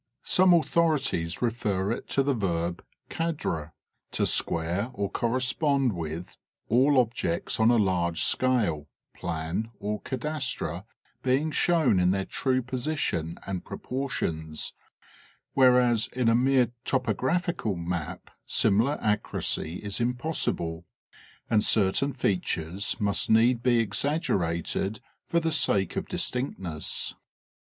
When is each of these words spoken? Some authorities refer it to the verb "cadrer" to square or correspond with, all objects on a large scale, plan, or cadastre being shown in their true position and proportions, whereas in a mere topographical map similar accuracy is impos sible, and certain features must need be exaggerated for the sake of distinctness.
Some 0.23 0.51
authorities 0.55 1.43
refer 1.43 1.91
it 1.91 2.09
to 2.09 2.23
the 2.23 2.33
verb 2.33 2.83
"cadrer" 3.07 3.71
to 4.13 4.25
square 4.25 4.89
or 4.95 5.11
correspond 5.11 5.93
with, 5.93 6.37
all 6.69 6.97
objects 6.97 7.59
on 7.59 7.69
a 7.69 7.77
large 7.77 8.23
scale, 8.23 8.87
plan, 9.13 9.69
or 9.79 10.01
cadastre 10.01 10.85
being 11.21 11.51
shown 11.51 11.99
in 11.99 12.09
their 12.09 12.25
true 12.25 12.63
position 12.63 13.37
and 13.45 13.63
proportions, 13.63 14.73
whereas 15.53 16.07
in 16.13 16.29
a 16.29 16.33
mere 16.35 16.71
topographical 16.83 17.75
map 17.75 18.31
similar 18.47 18.97
accuracy 19.03 19.75
is 19.83 19.99
impos 19.99 20.51
sible, 20.51 20.83
and 21.47 21.63
certain 21.63 22.11
features 22.11 22.99
must 22.99 23.29
need 23.29 23.61
be 23.61 23.77
exaggerated 23.77 24.99
for 25.27 25.39
the 25.39 25.51
sake 25.51 25.95
of 25.95 26.07
distinctness. 26.07 27.13